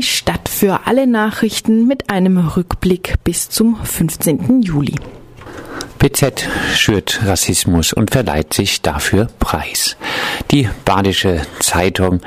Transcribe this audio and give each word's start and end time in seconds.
Die 0.00 0.06
Stadt 0.06 0.48
für 0.48 0.86
alle 0.86 1.06
Nachrichten 1.06 1.86
mit 1.86 2.08
einem 2.08 2.38
Rückblick 2.38 3.22
bis 3.22 3.50
zum 3.50 3.76
15. 3.76 4.62
Juli. 4.62 4.94
BZ 6.00 6.48
schürt 6.74 7.20
Rassismus 7.26 7.92
und 7.92 8.10
verleiht 8.10 8.54
sich 8.54 8.80
dafür 8.80 9.28
Preis. 9.38 9.98
Die 10.50 10.66
Badische 10.86 11.42
Zeitung 11.58 12.20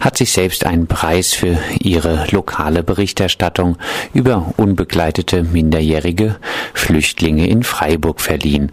hat 0.00 0.16
sich 0.16 0.32
selbst 0.32 0.64
einen 0.64 0.86
Preis 0.86 1.34
für 1.34 1.58
ihre 1.78 2.24
lokale 2.30 2.82
Berichterstattung 2.82 3.76
über 4.14 4.54
unbegleitete 4.56 5.42
minderjährige 5.42 6.36
Flüchtlinge 6.72 7.46
in 7.46 7.64
Freiburg 7.64 8.22
verliehen. 8.22 8.72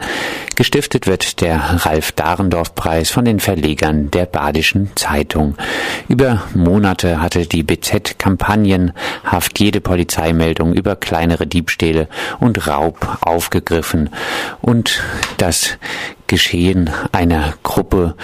Gestiftet 0.56 1.06
wird 1.06 1.42
der 1.42 1.86
Ralf 1.86 2.14
Dahrendorf 2.14 2.76
Preis 2.76 3.12
von 3.12 3.26
den 3.26 3.42
Verlegern 3.42 4.10
der 4.10 4.26
Badischen 4.26 4.90
Zeitung. 4.96 5.58
Über 6.08 6.44
Monate 6.54 7.22
hatte 7.22 7.46
die 7.46 7.64
BZ 7.64 8.18
kampagnenhaft 8.18 9.60
jede 9.60 9.82
Polizeimeldung 9.82 10.74
über 10.74 10.96
kleinere 10.96 11.46
Diebstähle 11.46 12.08
und 12.40 12.68
Raub 12.68 13.18
aufgegriffen 13.20 14.12
und 14.62 15.02
das 15.38 15.78
Geschehen 16.28 16.90
einer 17.12 17.54
Gruppe 17.64 18.16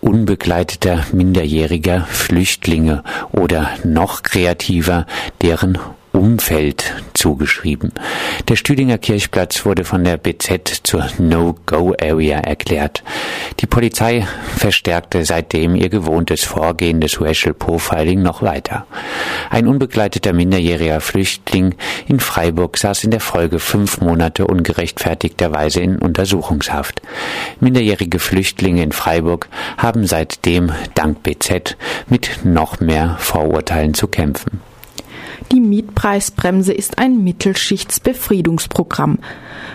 unbegleiteter 0.00 1.04
minderjähriger 1.12 2.02
Flüchtlinge 2.02 3.02
oder 3.32 3.70
noch 3.84 4.22
kreativer 4.22 5.06
deren 5.40 5.78
Umfeld 6.22 6.94
zugeschrieben. 7.14 7.92
Der 8.46 8.54
Stüdinger 8.54 8.96
Kirchplatz 8.96 9.66
wurde 9.66 9.82
von 9.82 10.04
der 10.04 10.18
BZ 10.18 10.82
zur 10.84 11.08
No-Go-Area 11.18 12.38
erklärt. 12.38 13.02
Die 13.58 13.66
Polizei 13.66 14.24
verstärkte 14.56 15.24
seitdem 15.24 15.74
ihr 15.74 15.88
gewohntes 15.88 16.44
Vorgehen 16.44 17.00
des 17.00 17.20
Racial 17.20 17.54
Profiling 17.54 18.22
noch 18.22 18.40
weiter. 18.40 18.86
Ein 19.50 19.66
unbegleiteter 19.66 20.32
minderjähriger 20.32 21.00
Flüchtling 21.00 21.74
in 22.06 22.20
Freiburg 22.20 22.78
saß 22.78 23.02
in 23.02 23.10
der 23.10 23.18
Folge 23.18 23.58
fünf 23.58 24.00
Monate 24.00 24.46
ungerechtfertigterweise 24.46 25.80
in 25.80 25.98
Untersuchungshaft. 25.98 27.02
Minderjährige 27.58 28.20
Flüchtlinge 28.20 28.84
in 28.84 28.92
Freiburg 28.92 29.48
haben 29.76 30.06
seitdem 30.06 30.70
dank 30.94 31.24
BZ 31.24 31.76
mit 32.08 32.44
noch 32.44 32.78
mehr 32.78 33.16
Vorurteilen 33.18 33.94
zu 33.94 34.06
kämpfen. 34.06 34.60
Die 35.52 35.60
Mietpreisbremse 35.60 36.72
ist 36.72 36.98
ein 36.98 37.22
Mittelschichtsbefriedungsprogramm, 37.24 39.18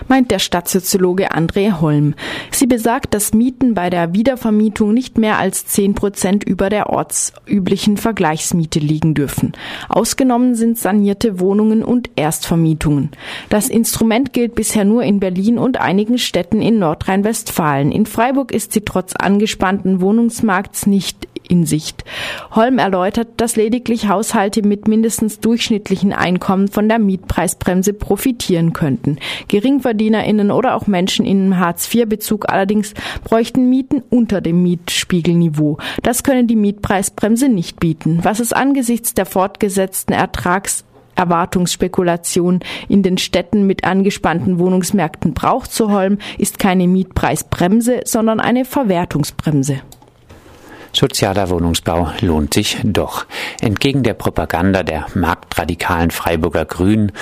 meint 0.08 0.32
der 0.32 0.40
Stadtsoziologe 0.40 1.30
André 1.30 1.80
Holm. 1.80 2.14
Sie 2.50 2.66
besagt, 2.66 3.14
dass 3.14 3.32
Mieten 3.32 3.74
bei 3.74 3.88
der 3.88 4.12
Wiedervermietung 4.12 4.92
nicht 4.92 5.18
mehr 5.18 5.38
als 5.38 5.66
zehn 5.66 5.94
Prozent 5.94 6.42
über 6.42 6.68
der 6.68 6.90
ortsüblichen 6.90 7.96
Vergleichsmiete 7.96 8.80
liegen 8.80 9.14
dürfen. 9.14 9.52
Ausgenommen 9.88 10.56
sind 10.56 10.78
sanierte 10.78 11.38
Wohnungen 11.38 11.84
und 11.84 12.10
Erstvermietungen. 12.16 13.10
Das 13.48 13.68
Instrument 13.68 14.32
gilt 14.32 14.56
bisher 14.56 14.84
nur 14.84 15.04
in 15.04 15.20
Berlin 15.20 15.58
und 15.58 15.80
einigen 15.80 16.18
Städten 16.18 16.60
in 16.60 16.80
Nordrhein-Westfalen. 16.80 17.92
In 17.92 18.04
Freiburg 18.06 18.50
ist 18.50 18.72
sie 18.72 18.80
trotz 18.80 19.14
angespannten 19.14 20.00
Wohnungsmarkts 20.00 20.88
nicht 20.88 21.28
in 21.48 21.66
Sicht. 21.66 22.04
Holm 22.52 22.78
erläutert, 22.78 23.28
dass 23.36 23.56
lediglich 23.56 24.08
Haushalte 24.08 24.62
mit 24.62 24.88
mindestens 24.88 25.40
durchschnittlichen 25.40 26.12
Einkommen 26.12 26.68
von 26.68 26.88
der 26.88 26.98
Mietpreisbremse 26.98 27.92
profitieren 27.92 28.72
könnten. 28.72 29.18
GeringverdienerInnen 29.48 30.50
oder 30.50 30.76
auch 30.76 30.86
Menschen 30.86 31.26
in 31.26 31.58
Hartz-IV-Bezug 31.58 32.48
allerdings 32.48 32.94
bräuchten 33.24 33.68
Mieten 33.68 34.02
unter 34.10 34.40
dem 34.40 34.62
Mietspiegelniveau. 34.62 35.78
Das 36.02 36.22
können 36.22 36.46
die 36.46 36.56
Mietpreisbremse 36.56 37.48
nicht 37.48 37.80
bieten. 37.80 38.20
Was 38.22 38.40
es 38.40 38.52
angesichts 38.52 39.14
der 39.14 39.26
fortgesetzten 39.26 40.14
Ertrags 40.14 40.84
Erwartungsspekulation 41.18 42.60
in 42.88 43.02
den 43.02 43.18
Städten 43.18 43.66
mit 43.66 43.84
angespannten 43.84 44.58
Wohnungsmärkten 44.58 45.34
braucht 45.34 45.72
zu 45.72 45.90
Holm, 45.90 46.18
ist 46.38 46.58
keine 46.58 46.86
Mietpreisbremse, 46.86 48.02
sondern 48.04 48.40
eine 48.40 48.64
Verwertungsbremse. 48.64 49.80
Sozialer 50.92 51.50
Wohnungsbau 51.50 52.10
lohnt 52.20 52.54
sich 52.54 52.78
doch. 52.82 53.26
Entgegen 53.60 54.02
der 54.02 54.14
Propaganda 54.14 54.82
der 54.82 55.06
marktradikalen 55.14 56.10
Freiburger 56.10 56.64
Grünen, 56.64 57.12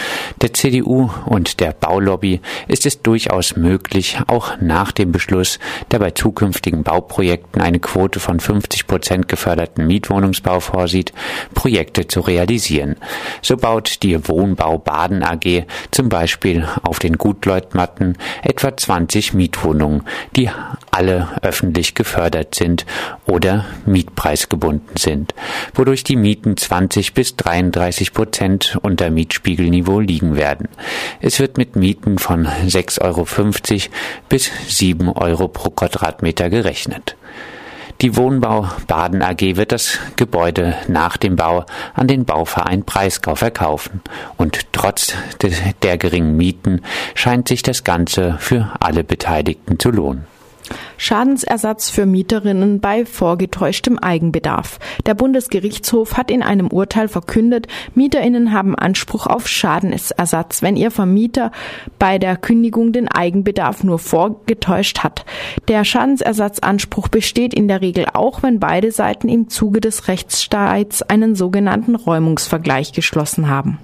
der 0.41 0.54
CDU 0.54 1.10
und 1.27 1.60
der 1.60 1.72
Baulobby 1.72 2.41
ist 2.69 2.87
es 2.87 3.03
durchaus 3.03 3.56
möglich, 3.56 4.19
auch 4.27 4.56
nach 4.60 4.93
dem 4.93 5.12
Beschluss, 5.12 5.59
der 5.91 5.99
bei 5.99 6.10
zukünftigen 6.12 6.82
Bauprojekten 6.82 7.60
eine 7.60 7.81
Quote 7.81 8.21
von 8.21 8.41
50 8.41 8.87
Prozent 8.87 9.28
geförderten 9.28 9.87
Mietwohnungsbau 9.87 10.60
vorsieht, 10.60 11.12
Projekte 11.54 12.06
zu 12.06 12.21
realisieren. 12.21 12.97
So 13.43 13.56
baut 13.56 14.03
die 14.03 14.28
Wohnbau 14.28 14.78
Baden 14.78 15.22
AG 15.22 15.65
zum 15.91 16.09
Beispiel 16.09 16.66
auf 16.83 16.98
den 16.98 17.19
Gutleutmatten 17.19 18.16
etwa 18.43 18.77
20 18.77 19.34
Mietwohnungen, 19.34 20.03
die 20.34 20.50
alle 20.96 21.28
öffentlich 21.42 21.94
gefördert 21.94 22.54
sind 22.54 22.86
oder 23.26 23.66
mietpreisgebunden 23.84 24.96
sind, 24.96 25.34
wodurch 25.74 26.04
die 26.04 26.16
Mieten 26.16 26.56
20 26.56 27.12
bis 27.12 27.36
33 27.36 28.14
Prozent 28.14 28.78
unter 28.80 29.10
Mietspiegelniveau 29.10 30.00
liegen 30.00 30.36
werden. 30.36 30.68
Es 31.20 31.38
wird 31.38 31.58
mit 31.58 31.76
Mieten 31.76 32.18
von 32.18 32.46
6,50 32.46 33.02
Euro 33.02 33.26
bis 34.30 34.50
7 34.68 35.10
Euro 35.10 35.48
pro 35.48 35.68
Quadratmeter 35.68 36.48
gerechnet. 36.48 37.16
Die 38.00 38.16
Wohnbau 38.16 38.68
Baden 38.86 39.22
AG 39.22 39.56
wird 39.56 39.72
das 39.72 39.98
Gebäude 40.16 40.74
nach 40.88 41.16
dem 41.16 41.36
Bau 41.36 41.64
an 41.94 42.06
den 42.06 42.24
Bauverein 42.24 42.84
Preiskau 42.84 43.34
verkaufen. 43.34 44.02
Und 44.36 44.72
trotz 44.72 45.14
der 45.82 45.98
geringen 45.98 46.36
Mieten 46.36 46.82
scheint 47.14 47.48
sich 47.48 47.62
das 47.62 47.84
Ganze 47.84 48.36
für 48.38 48.72
alle 48.80 49.02
Beteiligten 49.02 49.78
zu 49.78 49.90
lohnen. 49.90 50.35
Schadensersatz 50.97 51.91
für 51.91 52.06
Mieterinnen 52.06 52.81
bei 52.81 53.04
vorgetäuschtem 53.04 53.99
Eigenbedarf. 53.99 54.78
Der 55.04 55.15
Bundesgerichtshof 55.15 56.16
hat 56.16 56.31
in 56.31 56.43
einem 56.43 56.69
Urteil 56.69 57.09
verkündet, 57.09 57.66
Mieterinnen 57.94 58.53
haben 58.53 58.75
Anspruch 58.75 59.27
auf 59.27 59.49
Schadensersatz, 59.49 60.62
wenn 60.62 60.77
ihr 60.77 60.91
Vermieter 60.91 61.53
bei 61.99 62.19
der 62.19 62.37
Kündigung 62.37 62.93
den 62.93 63.09
Eigenbedarf 63.09 63.84
nur 63.84 63.99
vorgetäuscht 63.99 65.00
hat. 65.00 65.25
Der 65.69 65.84
Schadensersatzanspruch 65.84 67.09
besteht 67.09 67.54
in 67.54 67.69
der 67.69 67.81
Regel 67.81 68.06
auch, 68.12 68.43
wenn 68.43 68.60
beide 68.60 68.91
Seiten 68.93 69.28
im 69.28 69.48
Zuge 69.48 69.81
des 69.81 70.09
Rechtsstreits 70.09 71.03
einen 71.03 71.34
sogenannten 71.34 71.94
Räumungsvergleich 71.94 72.93
geschlossen 72.93 73.48
haben. 73.48 73.78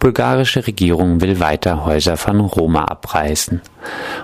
Bulgarische 0.00 0.66
Regierung 0.66 1.20
will 1.20 1.40
weiter 1.40 1.84
Häuser 1.84 2.16
von 2.16 2.40
Roma 2.40 2.86
abreißen. 2.86 3.60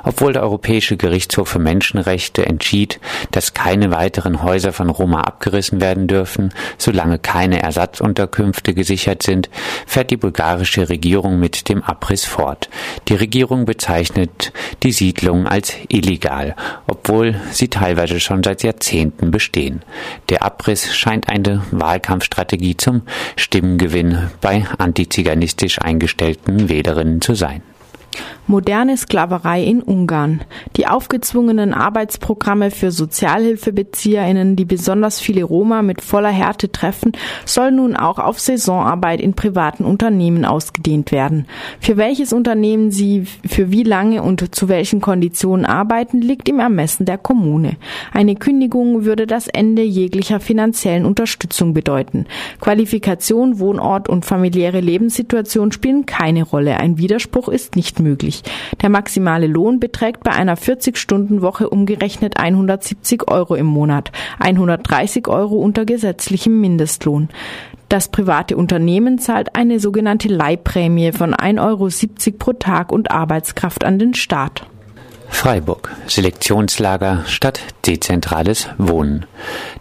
Obwohl 0.05 0.33
der 0.33 0.43
Europäische 0.43 0.97
Gerichtshof 0.97 1.49
für 1.49 1.59
Menschenrechte 1.59 2.47
entschied, 2.47 3.01
dass 3.31 3.55
keine 3.55 3.91
weiteren 3.91 4.43
Häuser 4.43 4.73
von 4.73 4.89
Roma 4.91 5.23
abgerissen 5.23 5.81
werden 5.81 6.07
dürfen, 6.07 6.53
solange 6.79 7.19
keine 7.19 7.63
Ersatzunterkünfte 7.63 8.75
gesichert 8.75 9.23
sind, 9.23 9.51
fährt 9.87 10.11
die 10.11 10.17
bulgarische 10.17 10.89
Regierung 10.89 11.39
mit 11.39 11.69
dem 11.69 11.83
Abriss 11.83 12.25
fort. 12.25 12.69
Die 13.09 13.15
Regierung 13.15 13.65
bezeichnet 13.65 14.53
die 14.83 14.93
Siedlungen 14.93 15.47
als 15.47 15.75
illegal, 15.89 16.55
obwohl 16.87 17.35
sie 17.51 17.69
teilweise 17.69 18.21
schon 18.21 18.43
seit 18.43 18.63
Jahrzehnten 18.63 19.31
bestehen. 19.31 19.83
Der 20.29 20.43
Abriss 20.43 20.95
scheint 20.95 21.29
eine 21.29 21.63
Wahlkampfstrategie 21.71 22.77
zum 22.77 23.03
Stimmengewinn 23.37 24.31
bei 24.41 24.65
antiziganistisch 25.67 25.81
eingestellten 25.81 26.69
Wählerinnen 26.69 27.21
zu 27.21 27.35
sein. 27.35 27.63
Moderne 28.49 28.97
Sklaverei 28.97 29.65
in 29.65 29.83
Ungarn. 29.83 30.43
Die 30.77 30.87
aufgezwungenen 30.87 31.75
Arbeitsprogramme 31.75 32.71
für 32.71 32.91
Sozialhilfebezieherinnen, 32.91 34.55
die 34.57 34.65
besonders 34.65 35.21
viele 35.21 35.43
Roma 35.43 35.83
mit 35.83 36.01
voller 36.01 36.31
Härte 36.31 36.71
treffen, 36.71 37.13
sollen 37.45 37.77
nun 37.77 37.97
auch 37.97 38.19
auf 38.19 38.39
Saisonarbeit 38.39 39.21
in 39.21 39.35
privaten 39.35 39.85
Unternehmen 39.85 40.45
ausgedehnt 40.45 41.11
werden. 41.13 41.47
Für 41.81 41.97
welches 41.97 42.33
Unternehmen 42.33 42.91
sie 42.93 43.27
für 43.45 43.73
wie 43.73 43.83
lange 43.83 44.23
und 44.23 44.55
zu 44.55 44.69
welchen 44.69 45.01
Konditionen 45.01 45.67
arbeiten, 45.67 46.21
liegt 46.21 46.49
im 46.49 46.61
Ermessen 46.61 47.05
der 47.05 47.19
Kommune. 47.19 47.77
Eine 48.13 48.37
Kündigung 48.37 49.05
würde 49.05 49.27
das 49.27 49.49
Ende 49.49 49.83
jeglicher 49.83 50.39
finanziellen 50.39 51.05
Unterstützung 51.05 51.75
bedeuten. 51.75 52.27
Qualifikation, 52.61 53.59
Wohnort 53.59 54.09
und 54.09 54.25
familiäre 54.25 54.81
Lebenssituation 54.81 55.73
spielen 55.73 56.07
keine 56.07 56.45
Rolle. 56.45 56.77
Ein 56.77 56.97
Widerspruch 56.97 57.49
ist 57.49 57.75
nicht 57.75 57.99
möglich 57.99 58.06
möglich. 58.07 58.43
Der 58.81 58.89
maximale 58.89 59.47
Lohn 59.47 59.81
beträgt 59.81 60.23
bei 60.23 60.31
einer 60.31 60.57
40-Stunden-Woche 60.57 61.69
umgerechnet 61.69 62.39
170 62.39 63.29
Euro 63.29 63.57
im 63.57 63.67
Monat, 63.67 64.13
130 64.39 65.29
Euro 65.29 65.57
unter 65.57 65.85
gesetzlichem 65.85 66.61
Mindestlohn. 66.61 67.29
Das 67.89 68.09
private 68.09 68.57
Unternehmen 68.57 69.19
zahlt 69.19 69.55
eine 69.55 69.79
sogenannte 69.79 70.29
Leihprämie 70.29 71.13
von 71.13 71.35
1,70 71.35 71.61
Euro 71.61 72.37
pro 72.39 72.53
Tag 72.53 72.91
und 72.93 73.11
Arbeitskraft 73.11 73.85
an 73.85 73.99
den 73.99 74.15
Staat. 74.15 74.67
Freiburg. 75.29 75.91
Selektionslager 76.07 77.25
statt 77.27 77.61
dezentrales 77.87 78.69
Wohnen. 78.79 79.27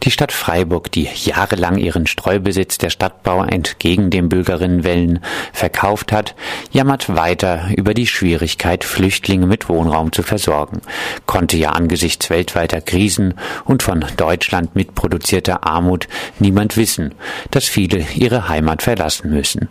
Die 0.04 0.12
Stadt 0.12 0.32
Freiburg, 0.32 0.92
die 0.92 1.08
jahrelang 1.24 1.78
ihren 1.78 2.08
Streubesitz 2.08 2.78
der 2.78 2.90
Stadtbau 2.90 3.44
entgegen 3.44 4.10
den 4.10 4.30
Bürgerinnenwellen 4.30 5.20
verkauft 5.54 6.12
hat, 6.12 6.36
jammert 6.72 7.16
weiter 7.16 7.70
über 7.76 7.94
die 7.94 8.08
Schwierigkeit, 8.08 8.84
Flüchtlinge 8.84 9.48
mit 9.48 9.70
Wohnraum 9.70 10.12
zu 10.12 10.24
versorgen, 10.24 10.82
konnte 11.26 11.58
ja 11.58 11.72
angesichts 11.72 12.30
weltweiter 12.30 12.82
Krisen 12.82 13.36
und 13.64 13.82
von 13.82 14.06
Deutschland 14.18 14.76
mitproduzierter 14.76 15.66
Armut 15.66 16.08
niemand 16.40 16.78
wissen, 16.78 17.16
dass 17.52 17.66
viele 17.66 18.06
ihre 18.16 18.50
Heimat 18.50 18.84
verlassen 18.84 19.32
müssen. 19.32 19.70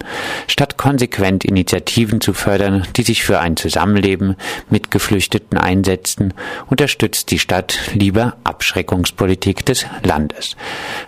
Statt 0.48 0.76
konsequent 0.76 1.44
Initiativen 1.44 2.20
zu 2.20 2.32
fördern, 2.32 2.86
die 2.96 3.02
sich 3.02 3.22
für 3.22 3.38
ein 3.38 3.56
Zusammenleben 3.56 4.36
mit 4.70 4.90
Geflüchteten 4.90 5.58
einsetzen, 5.64 6.34
unterstützt 6.66 7.30
die 7.30 7.38
Stadt 7.38 7.78
lieber 7.94 8.36
Abschreckungspolitik 8.44 9.64
des 9.66 9.86
Landes. 10.02 10.56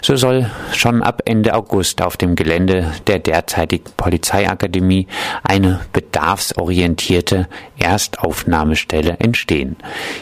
So 0.03 0.17
soll 0.17 0.51
schon 0.73 1.03
ab 1.03 1.23
Ende 1.25 1.55
August 1.55 2.03
auf 2.03 2.17
dem 2.17 2.35
Gelände 2.35 2.93
der 3.07 3.19
derzeitigen 3.19 3.91
Polizeiakademie 3.97 5.07
eine 5.43 5.81
bedarfsorientierte 5.93 7.49
Erstaufnahmestelle 7.79 9.19
entstehen. 9.19 9.77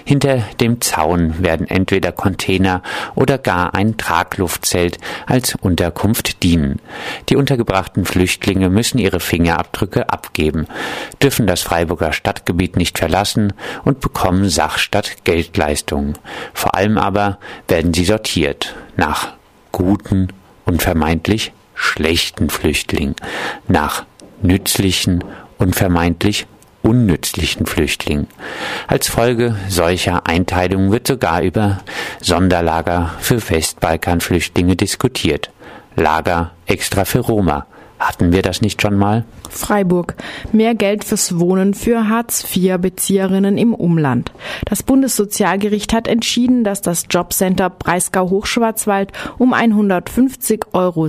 Hinter 0.05 0.39
dem 0.61 0.81
Zaun 0.81 1.43
werden 1.43 1.69
entweder 1.69 2.13
Container 2.13 2.83
oder 3.15 3.39
gar 3.39 3.75
ein 3.75 3.97
Tragluftzelt 3.97 4.99
als 5.27 5.55
Unterkunft 5.55 6.43
dienen. 6.43 6.81
Die 7.29 7.37
untergebrachten 7.37 8.05
Flüchtlinge 8.05 8.69
müssen 8.71 8.99
ihre 8.99 9.21
Fingerabdrücke 9.21 10.11
abgeben, 10.11 10.67
dürfen 11.23 11.47
das 11.47 11.63
Freiburger 11.63 12.13
Stadtgebiet 12.13 12.77
nicht 12.77 12.99
verlassen 12.99 13.53
und 13.85 14.01
bekommen 14.01 14.49
Sachstatt 14.49 15.25
Geldleistungen. 15.25 16.19
Vor 16.53 16.75
allem 16.75 16.99
aber 16.99 17.39
werden 17.69 17.95
sie 17.95 18.05
sortiert 18.05 18.75
nach 18.97 19.33
guten 19.73 20.29
und 20.65 20.83
vermeintlich 20.83 21.53
schlechten 21.75 22.51
Flüchtlingen, 22.51 23.17
nach 23.69 24.05
nützlichen 24.43 25.25
und 25.59 25.75
vermeintlich 25.75 26.47
unnützlichen 26.83 27.67
Flüchtlingen. 27.67 28.29
Als 28.87 29.09
Folge 29.09 29.57
solcher 29.69 30.27
Einteilungen 30.27 30.93
wird 30.93 31.07
sogar 31.07 31.43
über 31.43 31.81
Sonderlager 32.21 33.15
für 33.21 33.41
Westbalkanflüchtlinge 33.49 34.77
diskutiert. 34.77 35.51
Lager 35.97 36.53
extra 36.67 37.05
für 37.05 37.21
Roma. 37.21 37.67
Hatten 38.05 38.33
wir 38.33 38.43
das 38.43 38.61
nicht 38.61 38.83
schon 38.83 38.99
mal? 38.99 39.25
Freiburg. 39.49 40.15
Mehr 40.53 40.75
Geld 40.75 41.05
fürs 41.05 41.39
Wohnen 41.39 41.73
für 41.73 42.09
Hartz-IV-Bezieherinnen 42.09 43.57
im 43.57 43.73
Umland. 43.73 44.31
Das 44.67 44.83
Bundessozialgericht 44.83 45.95
hat 45.95 46.07
entschieden, 46.07 46.65
dass 46.65 46.83
das 46.83 47.07
Jobcenter 47.09 47.71
Breisgau-Hochschwarzwald 47.71 49.13
um 49.39 49.55
150,70 49.55 50.65
Euro 50.75 51.09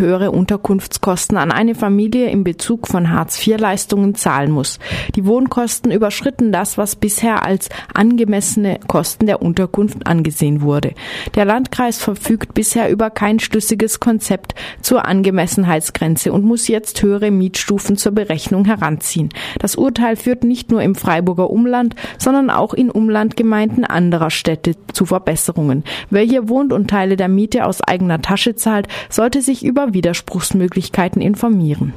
höhere 0.00 0.30
Unterkunftskosten 0.30 1.36
an 1.36 1.52
eine 1.52 1.74
Familie 1.74 2.30
im 2.30 2.44
Bezug 2.44 2.88
von 2.88 3.10
Hartz-IV-Leistungen 3.10 4.14
zahlen 4.14 4.52
muss. 4.52 4.78
Die 5.16 5.26
Wohnkosten 5.26 5.92
überschritten 5.92 6.50
das, 6.50 6.78
was 6.78 6.96
bisher 6.96 7.44
als 7.44 7.68
angemessene 7.92 8.80
Kosten 8.86 9.26
der 9.26 9.42
Unterkunft 9.42 10.06
angesehen 10.06 10.62
wurde. 10.62 10.94
Der 11.34 11.44
Landkreis 11.44 11.98
verfügt 11.98 12.54
bisher 12.54 12.88
über 12.88 13.10
kein 13.10 13.38
schlüssiges 13.38 14.00
Konzept 14.00 14.54
zur 14.80 15.04
Angemessenheitsgrenze 15.04 16.21
und 16.30 16.44
muss 16.44 16.68
jetzt 16.68 17.02
höhere 17.02 17.30
Mietstufen 17.30 17.72
Stufen 17.72 17.96
zur 17.96 18.12
Berechnung 18.12 18.64
heranziehen. 18.66 19.30
Das 19.58 19.76
Urteil 19.76 20.16
führt 20.16 20.44
nicht 20.44 20.70
nur 20.70 20.82
im 20.82 20.94
Freiburger 20.94 21.48
Umland, 21.50 21.94
sondern 22.18 22.50
auch 22.50 22.74
in 22.74 22.90
Umlandgemeinden 22.90 23.84
anderer 23.84 24.30
Städte 24.30 24.76
zu 24.92 25.06
Verbesserungen. 25.06 25.82
Wer 26.10 26.22
hier 26.22 26.48
wohnt 26.48 26.72
und 26.72 26.88
Teile 26.88 27.16
der 27.16 27.28
Miete 27.28 27.64
aus 27.64 27.80
eigener 27.80 28.20
Tasche 28.20 28.54
zahlt, 28.56 28.88
sollte 29.08 29.42
sich 29.42 29.64
über 29.64 29.94
Widerspruchsmöglichkeiten 29.94 31.22
informieren. 31.22 31.94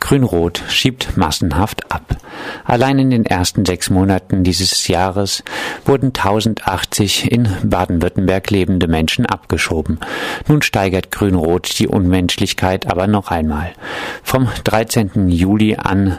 Grün-Rot 0.00 0.62
schiebt 0.68 1.16
massenhaft 1.16 1.92
ab. 1.92 2.16
Allein 2.64 2.98
in 2.98 3.10
den 3.10 3.26
ersten 3.26 3.64
sechs 3.64 3.90
Monaten 3.90 4.44
dieses 4.44 4.88
Jahres 4.88 5.42
wurden 5.84 6.08
1080 6.08 7.30
in 7.30 7.48
Baden-Württemberg 7.62 8.50
lebende 8.50 8.88
Menschen 8.88 9.26
abgeschoben. 9.26 9.98
Nun 10.48 10.62
steigert 10.62 11.10
Grün-Rot 11.10 11.78
die 11.78 11.88
Unmenschlichkeit 11.88 12.86
aber 12.90 13.06
noch 13.06 13.30
einmal. 13.30 13.72
Vom 14.22 14.48
13. 14.64 15.28
Juli 15.28 15.76
an 15.76 16.18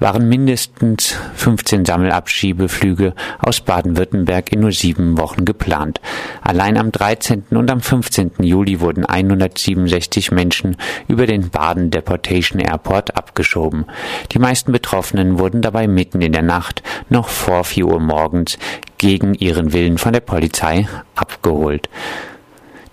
waren 0.00 0.28
mindestens 0.28 1.16
15 1.34 1.84
Sammelabschiebeflüge 1.84 3.14
aus 3.38 3.60
Baden-Württemberg 3.60 4.52
in 4.52 4.60
nur 4.60 4.72
sieben 4.72 5.18
Wochen 5.18 5.44
geplant. 5.44 6.00
Allein 6.42 6.76
am 6.76 6.92
13. 6.92 7.44
und 7.50 7.70
am 7.70 7.80
15. 7.80 8.32
Juli 8.40 8.80
wurden 8.80 9.04
167 9.04 10.32
Menschen 10.32 10.76
über 11.08 11.26
den 11.26 11.50
Baden 11.50 11.90
Deportation 11.90 12.60
Airport 12.60 13.16
abgeschoben. 13.16 13.86
Die 14.32 14.38
meisten 14.38 14.72
Betroffenen 14.72 15.38
wurden 15.38 15.62
dabei 15.62 15.86
mitten 15.86 16.20
in 16.22 16.32
der 16.32 16.42
Nacht 16.42 16.82
noch 17.08 17.28
vor 17.28 17.64
4 17.64 17.86
Uhr 17.86 18.00
morgens 18.00 18.58
gegen 18.98 19.34
ihren 19.34 19.72
Willen 19.72 19.98
von 19.98 20.12
der 20.12 20.20
Polizei 20.20 20.88
abgeholt. 21.14 21.88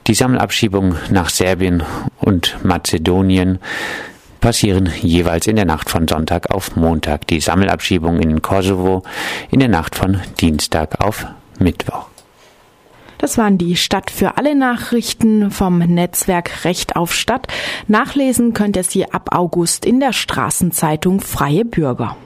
Die 0.08 0.16
Sammelabschiebung 0.16 0.96
nach 1.10 1.30
Serbien 1.30 1.84
und 2.20 2.58
Mazedonien 2.64 3.60
passieren 4.42 4.90
jeweils 5.02 5.48
in 5.48 5.56
der 5.56 5.66
Nacht 5.66 5.90
von 5.90 6.08
Sonntag 6.08 6.52
auf 6.52 6.76
Montag. 6.76 7.28
Die 7.28 7.40
Sammelabschiebung 7.40 8.20
in 8.20 8.42
Kosovo 8.42 9.04
in 9.52 9.60
der 9.60 9.70
Nacht 9.70 9.96
von 9.96 10.20
Dienstag 10.42 11.00
auf 11.00 11.26
Mittwoch. 11.60 12.08
Das 13.20 13.38
waren 13.38 13.60
die 13.60 13.76
Stadt 13.76 14.10
für 14.10 14.38
alle 14.38 14.56
Nachrichten 14.56 15.52
vom 15.52 15.78
Netzwerk 15.78 16.66
Recht 16.66 16.96
auf 16.96 17.14
Stadt. 17.14 17.48
Nachlesen 17.88 18.54
könnt 18.54 18.76
ihr 18.76 18.84
sie 18.84 19.12
ab 19.14 19.30
August 19.32 19.86
in 19.86 20.00
der 20.00 20.12
Straßenzeitung 20.12 21.22
Freie 21.22 21.64
Bürger. 21.64 22.18